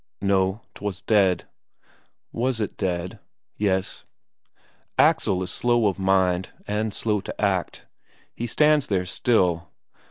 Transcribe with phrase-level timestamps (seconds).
[0.23, 0.61] "No.
[0.73, 1.43] Twas dead."
[2.31, 3.19] "Was it dead?"
[3.55, 4.03] "Yes."
[4.97, 7.85] Axel is slow of mind, and slow to act.
[8.33, 9.69] He stands there still.